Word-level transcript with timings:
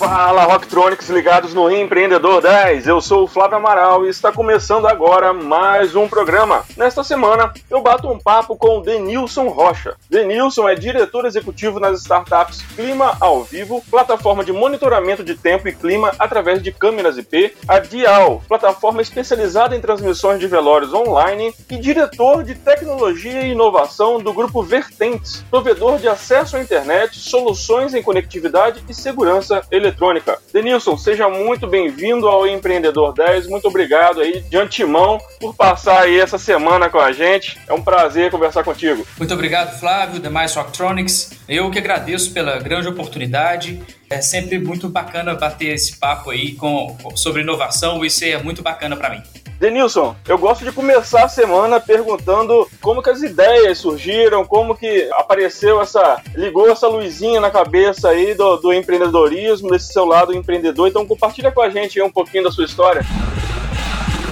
Fala 0.00 0.44
Rocktronics 0.44 1.10
ligados 1.10 1.52
no 1.52 1.70
Empreendedor 1.70 2.40
10, 2.40 2.86
eu 2.86 3.02
sou 3.02 3.24
o 3.24 3.26
Flávio 3.26 3.58
Amaral 3.58 4.06
e 4.06 4.08
está 4.08 4.32
começando 4.32 4.86
agora 4.86 5.34
mais 5.34 5.94
um 5.94 6.08
programa. 6.08 6.64
Nesta 6.74 7.04
semana 7.04 7.52
eu 7.68 7.82
bato 7.82 8.10
um 8.10 8.18
papo 8.18 8.56
com 8.56 8.78
o 8.78 8.80
Denilson 8.80 9.48
Rocha. 9.48 9.94
Denilson 10.08 10.66
é 10.66 10.74
diretor 10.74 11.26
executivo 11.26 11.78
nas 11.78 12.00
startups 12.00 12.62
Clima 12.74 13.14
ao 13.20 13.44
Vivo, 13.44 13.84
plataforma 13.90 14.42
de 14.42 14.54
monitoramento 14.54 15.22
de 15.22 15.34
tempo 15.34 15.68
e 15.68 15.74
clima 15.74 16.14
através 16.18 16.62
de 16.62 16.72
câmeras 16.72 17.18
IP, 17.18 17.54
a 17.68 17.78
Dial, 17.78 18.42
plataforma 18.48 19.02
especializada 19.02 19.76
em 19.76 19.82
transmissões 19.82 20.40
de 20.40 20.46
velórios 20.46 20.94
online 20.94 21.54
e 21.68 21.76
diretor 21.76 22.42
de 22.42 22.54
tecnologia 22.54 23.42
e 23.42 23.50
inovação 23.50 24.18
do 24.18 24.32
grupo 24.32 24.62
Vertentes, 24.62 25.44
provedor 25.50 25.98
de 25.98 26.08
acesso 26.08 26.56
à 26.56 26.62
internet, 26.62 27.18
soluções 27.18 27.92
em 27.92 28.02
conectividade 28.02 28.82
e 28.88 28.94
segurança 28.94 29.60
eletrônica 29.70 29.89
eletrônica. 29.90 30.38
Denilson, 30.52 30.96
seja 30.96 31.28
muito 31.28 31.66
bem-vindo 31.66 32.28
ao 32.28 32.46
Empreendedor 32.46 33.12
10. 33.12 33.48
Muito 33.48 33.68
obrigado 33.68 34.20
aí 34.20 34.40
de 34.40 34.56
antemão 34.56 35.18
por 35.38 35.54
passar 35.54 36.02
aí 36.02 36.18
essa 36.18 36.38
semana 36.38 36.88
com 36.88 36.98
a 36.98 37.12
gente. 37.12 37.58
É 37.68 37.74
um 37.74 37.82
prazer 37.82 38.30
conversar 38.30 38.64
contigo. 38.64 39.06
Muito 39.18 39.34
obrigado, 39.34 39.78
Flávio, 39.78 40.20
demais 40.20 40.54
Rocktronics. 40.54 41.32
Eu 41.48 41.70
que 41.70 41.78
agradeço 41.78 42.32
pela 42.32 42.58
grande 42.58 42.88
oportunidade. 42.88 43.82
É 44.08 44.20
sempre 44.20 44.58
muito 44.58 44.88
bacana 44.88 45.34
bater 45.34 45.74
esse 45.74 45.96
papo 45.98 46.30
aí 46.30 46.54
com, 46.54 46.96
sobre 47.14 47.42
inovação. 47.42 48.04
Isso 48.04 48.24
é 48.24 48.40
muito 48.42 48.62
bacana 48.62 48.96
para 48.96 49.10
mim. 49.10 49.22
Denilson, 49.60 50.16
eu 50.26 50.38
gosto 50.38 50.64
de 50.64 50.72
começar 50.72 51.22
a 51.22 51.28
semana 51.28 51.78
perguntando 51.78 52.66
como 52.80 53.02
que 53.02 53.10
as 53.10 53.20
ideias 53.20 53.76
surgiram, 53.76 54.42
como 54.42 54.74
que 54.74 55.06
apareceu 55.12 55.82
essa, 55.82 56.22
ligou 56.34 56.70
essa 56.70 56.88
luzinha 56.88 57.42
na 57.42 57.50
cabeça 57.50 58.08
aí 58.08 58.34
do, 58.34 58.56
do 58.56 58.72
empreendedorismo, 58.72 59.68
desse 59.68 59.92
seu 59.92 60.06
lado 60.06 60.34
empreendedor. 60.34 60.88
Então 60.88 61.04
compartilha 61.06 61.52
com 61.52 61.60
a 61.60 61.68
gente 61.68 62.00
um 62.00 62.10
pouquinho 62.10 62.44
da 62.44 62.50
sua 62.50 62.64
história. 62.64 63.02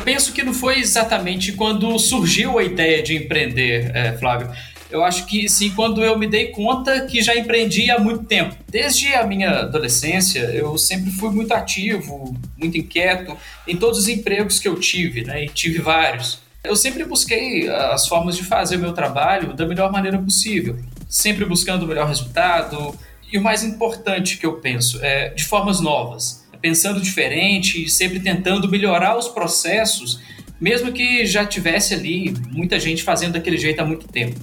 Penso 0.03 0.33
que 0.33 0.43
não 0.43 0.55
foi 0.55 0.79
exatamente 0.79 1.53
quando 1.53 1.99
surgiu 1.99 2.59
a 2.59 2.65
ideia 2.65 3.03
de 3.03 3.15
empreender, 3.15 3.95
é, 3.95 4.17
Flávio. 4.17 4.51
Eu 4.91 5.05
acho 5.05 5.27
que 5.27 5.49
sim, 5.49 5.71
quando 5.71 6.03
eu 6.03 6.19
me 6.19 6.27
dei 6.27 6.47
conta 6.47 7.05
que 7.05 7.21
já 7.21 7.37
empreendi 7.37 7.91
há 7.91 7.99
muito 7.99 8.25
tempo. 8.25 8.57
Desde 8.69 9.15
a 9.15 9.27
minha 9.27 9.51
adolescência, 9.61 10.41
eu 10.41 10.79
sempre 10.79 11.11
fui 11.11 11.31
muito 11.31 11.53
ativo, 11.53 12.35
muito 12.57 12.79
inquieto 12.79 13.37
em 13.67 13.77
todos 13.77 13.99
os 13.99 14.09
empregos 14.09 14.59
que 14.59 14.67
eu 14.67 14.81
tive, 14.81 15.25
né? 15.25 15.45
E 15.45 15.49
tive 15.49 15.79
vários. 15.79 16.41
Eu 16.65 16.75
sempre 16.75 17.05
busquei 17.05 17.69
as 17.69 18.09
formas 18.09 18.37
de 18.37 18.45
fazer 18.45 18.77
o 18.77 18.81
meu 18.81 18.93
trabalho 18.93 19.53
da 19.53 19.67
melhor 19.67 19.93
maneira 19.93 20.19
possível, 20.19 20.79
sempre 21.09 21.45
buscando 21.45 21.85
o 21.85 21.87
melhor 21.87 22.09
resultado. 22.09 22.99
E 23.31 23.37
o 23.37 23.43
mais 23.43 23.63
importante 23.63 24.39
que 24.39 24.47
eu 24.47 24.55
penso 24.55 24.99
é 25.03 25.29
de 25.29 25.45
formas 25.45 25.81
novas, 25.81 26.47
pensando 26.63 27.01
diferente 27.01 27.85
e 27.85 27.89
sempre 27.91 28.21
tentando 28.21 28.69
melhorar 28.71 29.19
os 29.19 29.29
processos, 29.29 30.19
mesmo 30.59 30.93
que 30.93 31.27
já 31.27 31.45
tivesse 31.45 31.93
ali 31.93 32.35
muita 32.51 32.81
gente 32.81 33.03
fazendo 33.03 33.35
daquele 33.35 33.59
jeito 33.59 33.81
há 33.81 33.85
muito 33.85 34.09
tempo. 34.09 34.41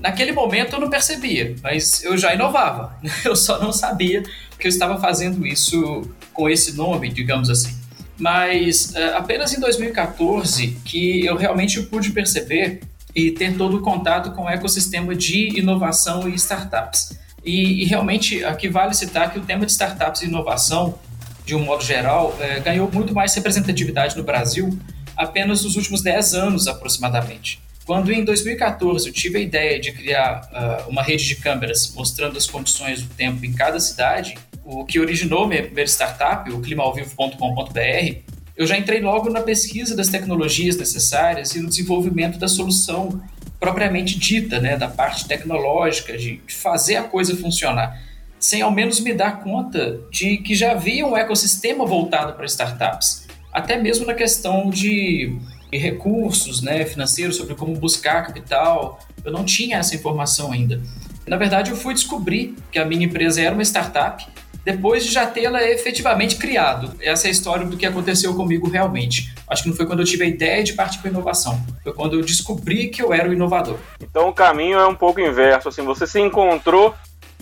Naquele 0.00 0.32
momento 0.32 0.74
eu 0.74 0.80
não 0.80 0.88
percebia, 0.88 1.54
mas 1.62 2.02
eu 2.02 2.16
já 2.16 2.34
inovava. 2.34 2.96
Eu 3.24 3.36
só 3.36 3.60
não 3.60 3.72
sabia 3.72 4.22
que 4.58 4.66
eu 4.66 4.68
estava 4.68 4.98
fazendo 4.98 5.46
isso 5.46 6.02
com 6.32 6.48
esse 6.48 6.76
nome, 6.76 7.10
digamos 7.10 7.48
assim. 7.48 7.74
Mas 8.18 8.92
uh, 8.94 9.16
apenas 9.16 9.52
em 9.54 9.60
2014 9.60 10.78
que 10.84 11.24
eu 11.24 11.36
realmente 11.36 11.82
pude 11.82 12.10
perceber 12.10 12.80
e 13.14 13.30
ter 13.30 13.56
todo 13.56 13.78
o 13.78 13.80
contato 13.80 14.32
com 14.32 14.44
o 14.44 14.48
ecossistema 14.48 15.14
de 15.14 15.58
inovação 15.58 16.28
e 16.28 16.34
startups. 16.34 17.18
E, 17.44 17.82
e 17.82 17.84
realmente 17.86 18.44
aqui 18.44 18.68
vale 18.68 18.94
citar 18.94 19.32
que 19.32 19.38
o 19.38 19.42
tema 19.42 19.64
de 19.64 19.72
startups 19.72 20.22
e 20.22 20.26
inovação, 20.26 20.98
de 21.46 21.54
um 21.54 21.64
modo 21.64 21.82
geral, 21.82 22.36
uh, 22.38 22.62
ganhou 22.62 22.90
muito 22.92 23.14
mais 23.14 23.34
representatividade 23.34 24.16
no 24.16 24.22
Brasil 24.22 24.78
apenas 25.16 25.64
nos 25.64 25.76
últimos 25.76 26.02
10 26.02 26.34
anos 26.34 26.66
aproximadamente. 26.66 27.60
Quando 27.90 28.12
em 28.12 28.22
2014 28.24 29.08
eu 29.08 29.12
tive 29.12 29.38
a 29.38 29.40
ideia 29.40 29.80
de 29.80 29.90
criar 29.90 30.48
uh, 30.52 30.88
uma 30.88 31.02
rede 31.02 31.26
de 31.26 31.34
câmeras 31.34 31.92
mostrando 31.92 32.38
as 32.38 32.46
condições 32.46 33.02
do 33.02 33.12
tempo 33.16 33.44
em 33.44 33.52
cada 33.52 33.80
cidade, 33.80 34.38
o 34.64 34.84
que 34.84 35.00
originou 35.00 35.44
minha 35.48 35.64
primeira 35.64 35.90
startup, 35.90 36.48
o 36.52 36.60
climaovivo.com.br, 36.60 38.14
eu 38.56 38.64
já 38.64 38.78
entrei 38.78 39.00
logo 39.00 39.28
na 39.28 39.40
pesquisa 39.40 39.96
das 39.96 40.06
tecnologias 40.06 40.76
necessárias 40.76 41.56
e 41.56 41.60
no 41.60 41.68
desenvolvimento 41.68 42.38
da 42.38 42.46
solução 42.46 43.20
propriamente 43.58 44.16
dita, 44.16 44.60
né, 44.60 44.76
da 44.76 44.86
parte 44.86 45.26
tecnológica, 45.26 46.16
de, 46.16 46.36
de 46.36 46.54
fazer 46.54 46.94
a 46.94 47.02
coisa 47.02 47.36
funcionar, 47.36 48.00
sem 48.38 48.62
ao 48.62 48.70
menos 48.70 49.00
me 49.00 49.12
dar 49.12 49.42
conta 49.42 49.98
de 50.12 50.36
que 50.36 50.54
já 50.54 50.70
havia 50.70 51.04
um 51.04 51.16
ecossistema 51.16 51.84
voltado 51.84 52.34
para 52.34 52.46
startups, 52.46 53.26
até 53.52 53.76
mesmo 53.76 54.06
na 54.06 54.14
questão 54.14 54.70
de 54.70 55.36
recursos 55.78 56.62
né, 56.62 56.84
financeiros 56.84 57.36
sobre 57.36 57.54
como 57.54 57.74
buscar 57.76 58.26
capital. 58.26 58.98
Eu 59.24 59.32
não 59.32 59.44
tinha 59.44 59.78
essa 59.78 59.94
informação 59.94 60.52
ainda. 60.52 60.80
Na 61.26 61.36
verdade, 61.36 61.70
eu 61.70 61.76
fui 61.76 61.94
descobrir 61.94 62.56
que 62.72 62.78
a 62.78 62.84
minha 62.84 63.04
empresa 63.04 63.40
era 63.40 63.54
uma 63.54 63.62
startup 63.62 64.26
depois 64.64 65.04
de 65.04 65.12
já 65.12 65.26
tê-la 65.26 65.62
efetivamente 65.62 66.36
criado. 66.36 66.92
Essa 67.00 67.26
é 67.26 67.28
a 67.28 67.30
história 67.30 67.66
do 67.66 67.76
que 67.76 67.86
aconteceu 67.86 68.34
comigo 68.34 68.68
realmente. 68.68 69.32
Acho 69.48 69.62
que 69.62 69.68
não 69.68 69.76
foi 69.76 69.86
quando 69.86 70.00
eu 70.00 70.04
tive 70.04 70.24
a 70.24 70.26
ideia 70.26 70.62
de 70.62 70.74
partir 70.74 70.98
para 70.98 71.10
inovação, 71.10 71.60
foi 71.82 71.92
quando 71.92 72.16
eu 72.16 72.22
descobri 72.22 72.88
que 72.88 73.02
eu 73.02 73.12
era 73.12 73.28
o 73.28 73.32
inovador. 73.32 73.78
Então 74.00 74.28
o 74.28 74.32
caminho 74.32 74.78
é 74.78 74.86
um 74.86 74.94
pouco 74.94 75.20
inverso, 75.20 75.68
assim, 75.68 75.82
você 75.82 76.06
se 76.06 76.20
encontrou 76.20 76.94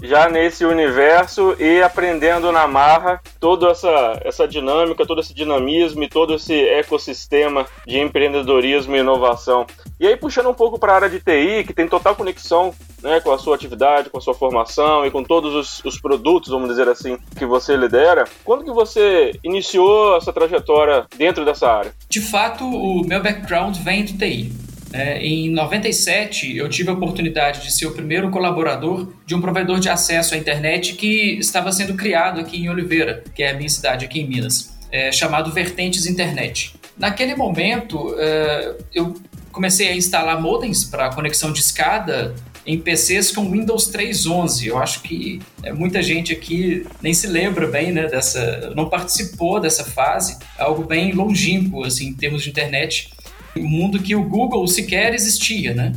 já 0.02 0.28
nesse 0.28 0.64
universo 0.64 1.56
e 1.58 1.82
aprendendo 1.82 2.50
na 2.52 2.66
marra 2.66 3.20
toda 3.40 3.70
essa, 3.70 4.20
essa 4.24 4.48
dinâmica, 4.48 5.06
todo 5.06 5.20
esse 5.20 5.34
dinamismo 5.34 6.02
e 6.02 6.08
todo 6.08 6.34
esse 6.34 6.54
ecossistema 6.68 7.66
de 7.86 7.98
empreendedorismo 7.98 8.96
e 8.96 9.00
inovação. 9.00 9.66
E 9.98 10.06
aí, 10.06 10.16
puxando 10.16 10.48
um 10.48 10.54
pouco 10.54 10.78
para 10.78 10.92
a 10.92 10.96
área 10.96 11.10
de 11.10 11.20
TI, 11.20 11.64
que 11.64 11.74
tem 11.74 11.88
total 11.88 12.14
conexão 12.14 12.72
né, 13.02 13.20
com 13.20 13.32
a 13.32 13.38
sua 13.38 13.54
atividade, 13.54 14.10
com 14.10 14.18
a 14.18 14.20
sua 14.20 14.34
formação 14.34 15.04
e 15.06 15.10
com 15.10 15.22
todos 15.22 15.54
os, 15.54 15.84
os 15.84 16.00
produtos, 16.00 16.50
vamos 16.50 16.68
dizer 16.68 16.88
assim, 16.88 17.18
que 17.36 17.44
você 17.44 17.76
lidera, 17.76 18.24
quando 18.44 18.64
que 18.64 18.70
você 18.70 19.32
iniciou 19.42 20.16
essa 20.16 20.32
trajetória 20.32 21.06
dentro 21.16 21.44
dessa 21.44 21.70
área? 21.70 21.92
De 22.08 22.20
fato, 22.20 22.64
o 22.64 23.04
meu 23.06 23.22
background 23.22 23.76
vem 23.78 24.04
do 24.04 24.16
TI. 24.16 24.67
É, 24.92 25.18
em 25.18 25.50
97, 25.50 26.56
eu 26.56 26.68
tive 26.68 26.88
a 26.90 26.92
oportunidade 26.92 27.62
de 27.62 27.72
ser 27.72 27.86
o 27.86 27.92
primeiro 27.92 28.30
colaborador 28.30 29.12
de 29.26 29.34
um 29.34 29.40
provedor 29.40 29.78
de 29.78 29.88
acesso 29.88 30.34
à 30.34 30.38
internet 30.38 30.94
que 30.94 31.38
estava 31.38 31.70
sendo 31.72 31.94
criado 31.94 32.40
aqui 32.40 32.56
em 32.56 32.70
Oliveira, 32.70 33.22
que 33.34 33.42
é 33.42 33.50
a 33.50 33.54
minha 33.54 33.68
cidade 33.68 34.04
aqui 34.04 34.20
em 34.20 34.26
Minas, 34.26 34.74
é, 34.90 35.12
chamado 35.12 35.52
Vertentes 35.52 36.06
Internet. 36.06 36.74
Naquele 36.96 37.34
momento, 37.34 38.14
é, 38.18 38.76
eu 38.94 39.14
comecei 39.52 39.88
a 39.88 39.96
instalar 39.96 40.40
modems 40.40 40.84
para 40.84 41.10
conexão 41.10 41.52
de 41.52 41.60
escada 41.60 42.34
em 42.66 42.78
PCs 42.78 43.30
com 43.30 43.50
Windows 43.50 43.90
3.11. 43.90 44.66
Eu 44.66 44.78
acho 44.78 45.00
que 45.02 45.40
é, 45.62 45.72
muita 45.72 46.02
gente 46.02 46.32
aqui 46.32 46.86
nem 47.02 47.14
se 47.14 47.26
lembra 47.26 47.66
bem 47.66 47.92
né, 47.92 48.06
dessa, 48.06 48.72
não 48.74 48.88
participou 48.88 49.58
dessa 49.58 49.84
fase, 49.84 50.38
algo 50.58 50.84
bem 50.84 51.12
longínquo 51.12 51.84
assim, 51.84 52.08
em 52.08 52.14
termos 52.14 52.42
de 52.42 52.50
internet 52.50 53.10
um 53.58 53.68
mundo 53.68 54.00
que 54.00 54.14
o 54.14 54.22
Google 54.22 54.66
sequer 54.66 55.14
existia, 55.14 55.74
né? 55.74 55.92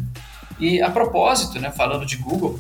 E 0.60 0.82
a 0.82 0.90
propósito, 0.90 1.60
né, 1.60 1.72
falando 1.72 2.06
de 2.06 2.18
Google, 2.18 2.60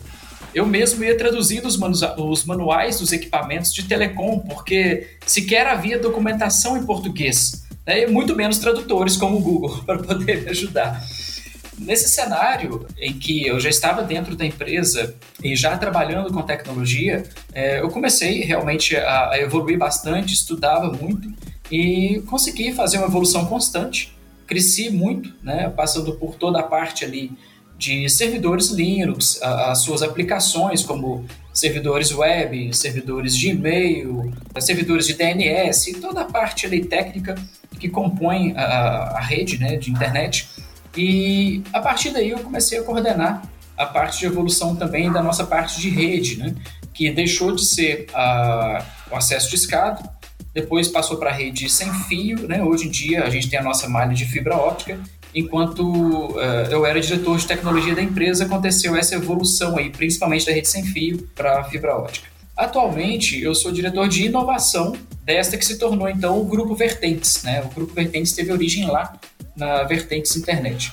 eu 0.54 0.66
mesmo 0.66 1.04
ia 1.04 1.18
traduzindo 1.18 1.68
os, 1.68 1.78
manu 1.78 1.96
os 2.18 2.46
manuais 2.46 3.00
dos 3.00 3.14
equipamentos 3.14 3.74
de 3.74 3.84
telecom, 3.84 4.40
porque 4.40 5.08
sequer 5.26 5.68
havia 5.68 6.00
documentação 6.00 6.76
em 6.76 6.86
português, 6.86 7.64
né, 7.86 8.04
e 8.04 8.08
muito 8.08 8.36
menos 8.36 8.58
tradutores 8.58 9.16
como 9.16 9.38
o 9.38 9.42
Google 9.42 9.82
para 9.86 10.00
poder 10.00 10.44
me 10.44 10.50
ajudar. 10.50 11.02
Nesse 11.78 12.10
cenário 12.10 12.86
em 13.00 13.14
que 13.14 13.48
eu 13.48 13.60
já 13.60 13.70
estava 13.70 14.04
dentro 14.04 14.36
da 14.36 14.46
empresa 14.46 15.16
e 15.44 15.56
já 15.56 15.76
trabalhando 15.78 16.32
com 16.32 16.42
tecnologia, 16.44 17.24
é, 17.54 17.80
eu 17.80 17.90
comecei 17.90 18.42
realmente 18.42 18.96
a, 18.96 19.32
a 19.32 19.40
evoluir 19.40 19.78
bastante, 19.78 20.34
estudava 20.34 20.92
muito 20.92 21.32
e 21.72 22.22
consegui 22.28 22.74
fazer 22.74 22.98
uma 22.98 23.08
evolução 23.08 23.46
constante 23.46 24.14
cresci 24.52 24.90
muito, 24.90 25.34
né, 25.42 25.70
passando 25.70 26.12
por 26.16 26.36
toda 26.36 26.60
a 26.60 26.64
parte 26.64 27.06
ali 27.06 27.32
de 27.78 28.10
servidores 28.10 28.70
Linux, 28.70 29.42
as 29.42 29.80
suas 29.80 30.04
aplicações 30.04 30.84
como 30.84 31.26
servidores 31.54 32.12
web, 32.12 32.76
servidores 32.76 33.34
de 33.34 33.52
e-mail, 33.52 34.30
servidores 34.60 35.08
de 35.08 35.14
DNS, 35.14 35.94
toda 36.02 36.22
a 36.22 36.26
parte 36.26 36.66
ali 36.66 36.84
técnica 36.84 37.36
que 37.80 37.88
compõe 37.88 38.54
a, 38.58 39.16
a 39.16 39.22
rede 39.22 39.58
né, 39.58 39.78
de 39.78 39.90
internet. 39.90 40.50
E 40.98 41.64
a 41.72 41.80
partir 41.80 42.10
daí 42.12 42.32
eu 42.32 42.40
comecei 42.40 42.78
a 42.78 42.84
coordenar 42.84 43.42
a 43.78 43.86
parte 43.86 44.20
de 44.20 44.26
evolução 44.26 44.76
também 44.76 45.10
da 45.10 45.24
nossa 45.24 45.46
parte 45.46 45.80
de 45.80 45.90
rede, 45.90 46.38
né, 46.38 46.54
que 46.94 47.10
deixou 47.10 47.56
de 47.56 47.66
ser 47.66 48.06
a, 48.14 48.86
o 49.10 49.16
acesso 49.16 49.50
de 49.50 49.56
escada 49.56 50.21
depois 50.54 50.88
passou 50.88 51.18
para 51.18 51.30
a 51.30 51.34
rede 51.34 51.70
sem 51.70 51.92
fio, 52.06 52.48
né? 52.48 52.64
Hoje 52.64 52.88
em 52.88 52.92
dia 52.92 53.24
a 53.24 53.30
gente 53.30 53.50
tem 53.50 53.60
a 53.60 53.64
nossa 53.64 53.88
malha 53.88 54.14
de 54.14 54.26
fibra 54.26 54.56
óptica 54.56 55.00
enquanto 55.34 55.82
uh, 55.82 56.40
eu 56.70 56.86
era 56.86 57.00
diretor 57.00 57.38
de 57.38 57.48
tecnologia 57.48 57.96
da 57.96 58.02
empresa, 58.02 58.46
aconteceu 58.46 58.96
essa 58.96 59.16
evolução 59.16 59.78
aí, 59.78 59.90
principalmente 59.90 60.46
da 60.46 60.52
rede 60.52 60.68
sem 60.68 60.84
fio 60.84 61.28
para 61.36 61.64
fibra 61.66 61.96
ótica. 61.96 62.28
Atualmente, 62.56 63.42
eu 63.42 63.56
sou 63.56 63.72
diretor 63.72 64.08
de 64.08 64.26
inovação 64.26 64.94
desta 65.24 65.58
que 65.58 65.66
se 65.66 65.78
tornou 65.78 66.10
então 66.10 66.40
o 66.40 66.46
Grupo 66.46 66.76
Vertentes. 66.76 67.44
Né? 67.44 67.62
O 67.62 67.70
Grupo 67.70 67.94
Vertentes 67.94 68.34
teve 68.34 68.52
origem 68.52 68.86
lá 68.86 69.14
na 69.56 69.84
Vertentes 69.84 70.36
Internet. 70.36 70.92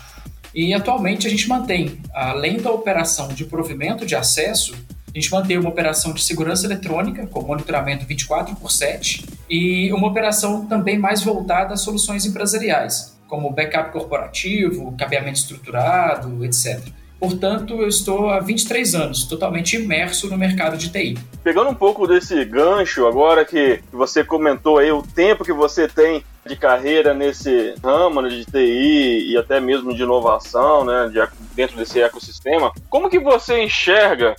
E 0.55 0.73
atualmente 0.73 1.27
a 1.27 1.31
gente 1.31 1.47
mantém, 1.49 2.01
além 2.15 2.59
da 2.59 2.71
operação 2.71 3.29
de 3.29 3.45
provimento 3.45 4.07
de 4.07 4.15
acesso, 4.15 4.75
a 5.15 5.19
gente 5.19 5.31
mantém 5.31 5.59
uma 5.59 5.69
operação 5.69 6.13
de 6.13 6.23
segurança 6.23 6.67
eletrônica, 6.67 7.27
com 7.27 7.43
monitoramento 7.43 8.07
24 8.07 8.57
por 8.57 8.71
7, 8.71 9.27
e 9.49 9.93
uma 9.93 10.09
operação 10.09 10.67
também 10.67 10.99
mais 10.99 11.23
voltada 11.23 11.75
a 11.75 11.77
soluções 11.77 12.27
empresariais, 12.27 13.19
como 13.27 13.51
backup 13.51 13.93
corporativo, 13.93 14.95
cabeamento 14.97 15.39
estruturado, 15.39 16.45
etc. 16.45 16.81
Portanto, 17.19 17.75
eu 17.81 17.89
estou 17.89 18.31
há 18.31 18.39
23 18.39 18.95
anos 18.95 19.25
totalmente 19.25 19.75
imerso 19.75 20.29
no 20.31 20.39
mercado 20.39 20.77
de 20.77 20.89
TI. 20.89 21.19
Pegando 21.43 21.71
um 21.71 21.75
pouco 21.75 22.07
desse 22.07 22.45
gancho, 22.45 23.07
agora 23.07 23.45
que 23.45 23.81
você 23.93 24.23
comentou 24.23 24.79
aí 24.79 24.93
o 24.93 25.03
tempo 25.03 25.45
que 25.45 25.53
você 25.53 25.89
tem 25.89 26.25
de 26.47 26.55
carreira 26.55 27.13
nesse 27.13 27.75
ramo 27.83 28.23
né, 28.23 28.29
de 28.29 28.45
TI 28.45 29.33
e 29.33 29.37
até 29.37 29.61
mesmo 29.61 29.93
de 29.93 30.03
inovação, 30.03 30.85
né, 30.85 31.11
de, 31.13 31.21
dentro 31.55 31.77
desse 31.77 32.01
ecossistema, 32.01 32.73
como 32.89 33.11
que 33.11 33.19
você 33.19 33.63
enxerga 33.65 34.37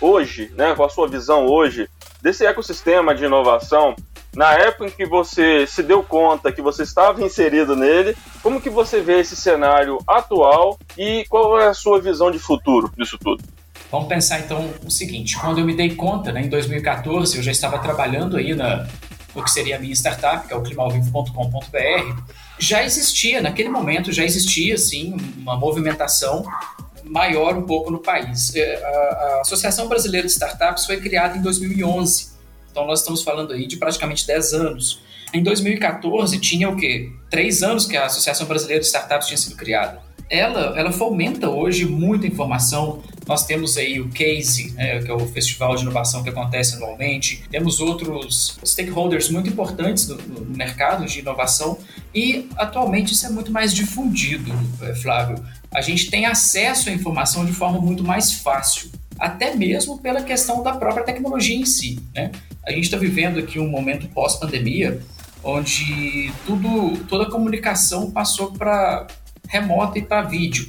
hoje, 0.00 0.50
né, 0.56 0.74
com 0.74 0.84
a 0.84 0.88
sua 0.88 1.06
visão 1.06 1.46
hoje, 1.46 1.88
desse 2.22 2.46
ecossistema 2.46 3.14
de 3.14 3.24
inovação, 3.24 3.94
na 4.34 4.52
época 4.54 4.86
em 4.86 4.90
que 4.90 5.04
você 5.04 5.66
se 5.66 5.82
deu 5.82 6.02
conta 6.02 6.52
que 6.52 6.62
você 6.62 6.82
estava 6.82 7.22
inserido 7.22 7.76
nele, 7.76 8.16
como 8.42 8.60
que 8.60 8.70
você 8.70 9.00
vê 9.00 9.20
esse 9.20 9.36
cenário 9.36 9.98
atual 10.06 10.78
e 10.96 11.24
qual 11.28 11.60
é 11.60 11.68
a 11.68 11.74
sua 11.74 12.00
visão 12.00 12.30
de 12.30 12.38
futuro 12.38 12.90
disso 12.96 13.18
tudo? 13.18 13.44
Vamos 13.90 14.08
pensar 14.08 14.40
então 14.40 14.72
o 14.86 14.90
seguinte, 14.90 15.38
quando 15.38 15.58
eu 15.58 15.66
me 15.66 15.76
dei 15.76 15.94
conta, 15.94 16.32
né, 16.32 16.40
em 16.40 16.48
2014, 16.48 17.36
eu 17.36 17.42
já 17.42 17.52
estava 17.52 17.78
trabalhando 17.78 18.38
aí 18.38 18.54
na, 18.54 18.88
no 19.34 19.44
que 19.44 19.50
seria 19.50 19.76
a 19.76 19.78
minha 19.78 19.92
startup, 19.92 20.46
que 20.46 20.54
é 20.54 20.56
o 20.56 20.62
climalvivo.com.br, 20.62 22.22
já 22.58 22.82
existia, 22.82 23.42
naquele 23.42 23.68
momento 23.68 24.10
já 24.10 24.24
existia, 24.24 24.78
sim, 24.78 25.14
uma 25.36 25.58
movimentação 25.58 26.42
maior 27.04 27.54
um 27.56 27.62
pouco 27.62 27.90
no 27.90 27.98
país. 27.98 28.54
É, 28.54 28.82
a 28.82 29.40
Associação 29.42 29.88
Brasileira 29.88 30.26
de 30.26 30.32
Startups 30.32 30.86
foi 30.86 30.98
criada 30.98 31.36
em 31.36 31.42
2011, 31.42 32.31
então 32.72 32.84
nós 32.86 32.98
estamos 33.00 33.22
falando 33.22 33.52
aí 33.52 33.66
de 33.68 33.76
praticamente 33.76 34.26
10 34.26 34.52
anos. 34.54 35.00
Em 35.32 35.42
2014 35.42 36.40
tinha 36.40 36.68
o 36.68 36.76
quê? 36.76 37.12
Três 37.30 37.62
anos 37.62 37.86
que 37.86 37.96
a 37.96 38.06
Associação 38.06 38.46
Brasileira 38.46 38.80
de 38.80 38.86
Startups 38.86 39.28
tinha 39.28 39.38
sido 39.38 39.54
criada. 39.54 40.00
Ela, 40.28 40.78
ela 40.78 40.90
fomenta 40.90 41.48
hoje 41.48 41.84
muita 41.84 42.26
informação. 42.26 43.02
Nós 43.26 43.46
temos 43.46 43.76
aí 43.76 44.00
o 44.00 44.08
CASE, 44.08 44.72
né, 44.72 45.00
que 45.00 45.10
é 45.10 45.14
o 45.14 45.20
festival 45.28 45.76
de 45.76 45.82
inovação 45.82 46.22
que 46.22 46.30
acontece 46.30 46.76
anualmente. 46.76 47.44
Temos 47.50 47.80
outros 47.80 48.58
stakeholders 48.64 49.28
muito 49.28 49.48
importantes 49.48 50.08
no, 50.08 50.16
no 50.16 50.56
mercado 50.56 51.04
de 51.06 51.20
inovação 51.20 51.78
e 52.14 52.48
atualmente 52.56 53.12
isso 53.12 53.26
é 53.26 53.30
muito 53.30 53.52
mais 53.52 53.74
difundido, 53.74 54.52
eh, 54.82 54.94
Flávio 54.94 55.42
a 55.74 55.80
gente 55.80 56.10
tem 56.10 56.26
acesso 56.26 56.90
à 56.90 56.92
informação 56.92 57.44
de 57.44 57.52
forma 57.52 57.80
muito 57.80 58.04
mais 58.04 58.32
fácil, 58.32 58.90
até 59.18 59.54
mesmo 59.54 59.98
pela 59.98 60.22
questão 60.22 60.62
da 60.62 60.72
própria 60.74 61.04
tecnologia 61.04 61.56
em 61.56 61.64
si. 61.64 61.98
Né? 62.14 62.30
A 62.64 62.70
gente 62.70 62.84
está 62.84 62.96
vivendo 62.96 63.38
aqui 63.38 63.58
um 63.58 63.68
momento 63.68 64.08
pós-pandemia, 64.08 65.00
onde 65.42 66.32
tudo, 66.46 66.96
toda 67.08 67.24
a 67.24 67.30
comunicação 67.30 68.10
passou 68.10 68.52
para 68.52 69.06
remota 69.48 69.98
e 69.98 70.02
para 70.02 70.22
vídeo. 70.22 70.68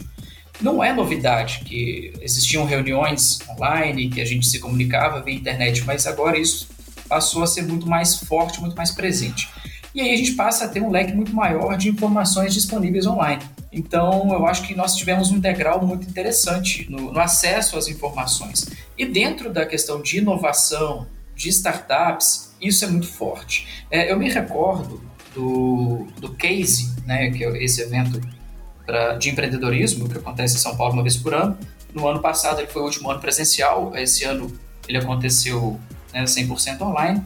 Não 0.59 0.83
é 0.83 0.91
novidade 0.91 1.61
que 1.65 2.13
existiam 2.21 2.65
reuniões 2.65 3.39
online, 3.49 4.09
que 4.09 4.21
a 4.21 4.25
gente 4.25 4.47
se 4.47 4.59
comunicava 4.59 5.21
via 5.21 5.35
internet, 5.35 5.83
mas 5.85 6.07
agora 6.07 6.37
isso 6.37 6.67
passou 7.07 7.43
a 7.43 7.47
ser 7.47 7.63
muito 7.63 7.87
mais 7.87 8.15
forte, 8.15 8.59
muito 8.59 8.75
mais 8.75 8.91
presente. 8.91 9.49
E 9.93 10.01
aí 10.01 10.11
a 10.11 10.17
gente 10.17 10.31
passa 10.31 10.65
a 10.65 10.67
ter 10.67 10.81
um 10.81 10.89
leque 10.89 11.13
muito 11.13 11.35
maior 11.35 11.77
de 11.77 11.89
informações 11.89 12.53
disponíveis 12.53 13.05
online. 13.05 13.43
Então, 13.71 14.33
eu 14.33 14.47
acho 14.47 14.63
que 14.63 14.73
nós 14.73 14.95
tivemos 14.95 15.29
um 15.29 15.39
degrau 15.39 15.85
muito 15.85 16.09
interessante 16.09 16.89
no, 16.89 17.11
no 17.11 17.19
acesso 17.19 17.77
às 17.77 17.87
informações. 17.87 18.69
E 18.97 19.05
dentro 19.05 19.53
da 19.53 19.65
questão 19.65 20.01
de 20.01 20.17
inovação, 20.17 21.07
de 21.35 21.49
startups, 21.49 22.53
isso 22.61 22.85
é 22.85 22.87
muito 22.87 23.07
forte. 23.07 23.67
É, 23.89 24.11
eu 24.11 24.17
me 24.17 24.29
recordo 24.29 25.01
do, 25.33 26.07
do 26.19 26.33
Case, 26.33 26.93
né, 27.05 27.31
que 27.31 27.43
é 27.43 27.63
esse 27.63 27.81
evento 27.81 28.21
pra, 28.85 29.15
de 29.15 29.29
empreendedorismo 29.29 30.07
que 30.07 30.17
acontece 30.17 30.55
em 30.55 30.59
São 30.59 30.75
Paulo 30.77 30.93
uma 30.93 31.03
vez 31.03 31.17
por 31.17 31.33
ano. 31.33 31.57
No 31.93 32.07
ano 32.07 32.21
passado 32.21 32.59
ele 32.59 32.67
foi 32.67 32.81
o 32.81 32.85
último 32.85 33.09
ano 33.09 33.19
presencial, 33.19 33.95
esse 33.95 34.23
ano 34.23 34.51
ele 34.87 34.97
aconteceu 34.97 35.79
né, 36.13 36.23
100% 36.23 36.81
online. 36.81 37.23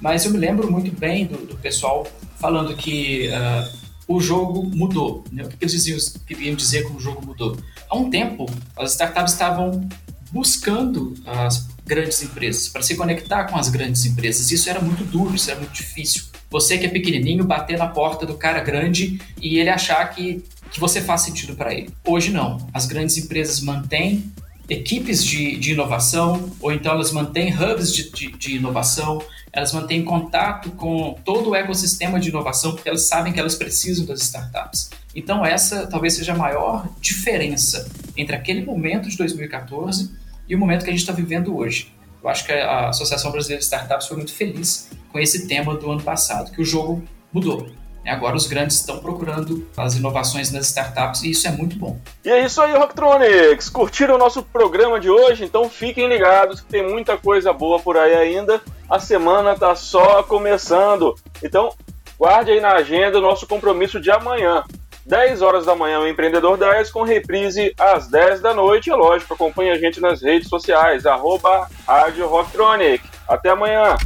Mas 0.00 0.24
eu 0.24 0.30
me 0.30 0.38
lembro 0.38 0.70
muito 0.70 0.92
bem 0.92 1.26
do, 1.26 1.38
do 1.46 1.56
pessoal 1.56 2.06
falando 2.36 2.76
que 2.76 3.28
uh, 3.28 3.78
o 4.06 4.20
jogo 4.20 4.64
mudou. 4.64 5.24
Né? 5.32 5.44
O 5.44 5.48
que 5.48 5.56
eles 5.60 5.72
diziam, 5.72 5.98
queriam 6.26 6.54
dizer 6.54 6.86
com 6.88 6.94
o 6.94 7.00
jogo 7.00 7.24
mudou? 7.24 7.56
Há 7.88 7.96
um 7.96 8.10
tempo, 8.10 8.46
as 8.76 8.92
startups 8.92 9.32
estavam 9.32 9.88
buscando 10.34 11.14
as 11.24 11.68
grandes 11.86 12.20
empresas, 12.22 12.68
para 12.68 12.82
se 12.82 12.96
conectar 12.96 13.44
com 13.44 13.56
as 13.56 13.68
grandes 13.68 14.04
empresas. 14.04 14.50
Isso 14.50 14.68
era 14.68 14.80
muito 14.80 15.04
duro, 15.04 15.36
isso 15.36 15.48
era 15.48 15.60
muito 15.60 15.72
difícil. 15.72 16.24
Você 16.50 16.76
que 16.76 16.86
é 16.86 16.88
pequenininho, 16.88 17.44
bater 17.44 17.78
na 17.78 17.86
porta 17.86 18.26
do 18.26 18.34
cara 18.34 18.60
grande 18.60 19.20
e 19.40 19.58
ele 19.58 19.70
achar 19.70 20.04
que, 20.12 20.44
que 20.72 20.80
você 20.80 21.00
faz 21.00 21.20
sentido 21.20 21.54
para 21.54 21.72
ele. 21.72 21.90
Hoje 22.04 22.32
não. 22.32 22.66
As 22.74 22.84
grandes 22.86 23.16
empresas 23.16 23.60
mantêm 23.60 24.32
equipes 24.68 25.24
de, 25.24 25.56
de 25.56 25.72
inovação, 25.72 26.50
ou 26.60 26.72
então 26.72 26.92
elas 26.92 27.12
mantêm 27.12 27.54
hubs 27.54 27.92
de, 27.92 28.10
de, 28.10 28.32
de 28.32 28.56
inovação, 28.56 29.22
elas 29.52 29.72
mantêm 29.72 30.02
contato 30.02 30.70
com 30.72 31.16
todo 31.24 31.50
o 31.50 31.54
ecossistema 31.54 32.18
de 32.18 32.30
inovação, 32.30 32.72
porque 32.72 32.88
elas 32.88 33.06
sabem 33.06 33.32
que 33.32 33.38
elas 33.38 33.54
precisam 33.54 34.04
das 34.04 34.22
startups. 34.22 34.90
Então, 35.14 35.46
essa 35.46 35.86
talvez 35.86 36.14
seja 36.14 36.32
a 36.32 36.36
maior 36.36 36.88
diferença 37.00 37.88
entre 38.16 38.34
aquele 38.34 38.64
momento 38.64 39.08
de 39.08 39.16
2014 39.16 40.23
e 40.48 40.54
o 40.54 40.58
momento 40.58 40.84
que 40.84 40.90
a 40.90 40.92
gente 40.92 41.00
está 41.00 41.12
vivendo 41.12 41.56
hoje. 41.56 41.94
Eu 42.22 42.28
acho 42.28 42.44
que 42.46 42.52
a 42.52 42.88
Associação 42.88 43.30
Brasileira 43.30 43.58
de 43.58 43.64
Startups 43.64 44.06
foi 44.06 44.16
muito 44.16 44.32
feliz 44.32 44.90
com 45.12 45.18
esse 45.18 45.46
tema 45.46 45.74
do 45.76 45.90
ano 45.90 46.02
passado, 46.02 46.50
que 46.50 46.60
o 46.60 46.64
jogo 46.64 47.02
mudou. 47.32 47.68
Agora 48.06 48.36
os 48.36 48.46
grandes 48.46 48.76
estão 48.76 48.98
procurando 48.98 49.66
as 49.76 49.96
inovações 49.96 50.52
nas 50.52 50.66
startups 50.66 51.22
e 51.22 51.30
isso 51.30 51.48
é 51.48 51.50
muito 51.50 51.76
bom. 51.76 51.98
E 52.24 52.30
é 52.30 52.44
isso 52.44 52.60
aí, 52.60 52.72
Rocktronics! 52.76 53.70
Curtiram 53.70 54.16
o 54.16 54.18
nosso 54.18 54.42
programa 54.42 55.00
de 55.00 55.08
hoje? 55.08 55.44
Então 55.44 55.68
fiquem 55.70 56.06
ligados 56.06 56.60
que 56.60 56.66
tem 56.66 56.86
muita 56.86 57.16
coisa 57.16 57.52
boa 57.52 57.80
por 57.80 57.96
aí 57.96 58.14
ainda. 58.14 58.60
A 58.90 58.98
semana 58.98 59.54
tá 59.54 59.74
só 59.74 60.22
começando. 60.22 61.14
Então 61.42 61.70
guarde 62.18 62.50
aí 62.50 62.60
na 62.60 62.72
agenda 62.72 63.18
o 63.18 63.22
nosso 63.22 63.46
compromisso 63.46 63.98
de 63.98 64.10
amanhã. 64.10 64.62
10 65.06 65.42
horas 65.42 65.66
da 65.66 65.74
manhã 65.74 66.00
o 66.00 66.08
Empreendedor 66.08 66.56
10 66.56 66.90
com 66.90 67.02
reprise 67.02 67.74
às 67.78 68.08
10 68.08 68.40
da 68.40 68.54
noite. 68.54 68.90
É 68.90 68.94
lógico, 68.94 69.34
acompanhe 69.34 69.70
a 69.70 69.78
gente 69.78 70.00
nas 70.00 70.22
redes 70.22 70.48
sociais, 70.48 71.06
arroba 71.06 71.68
Rádio 71.86 72.26
Rocktronic. 72.26 73.04
Até 73.28 73.50
amanhã! 73.50 73.96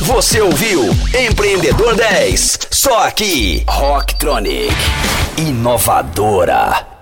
Você 0.00 0.40
ouviu 0.40 0.82
Empreendedor 1.14 1.94
10, 1.96 2.68
só 2.70 3.06
aqui, 3.06 3.64
Rocktronic, 3.68 4.74
inovadora. 5.38 6.95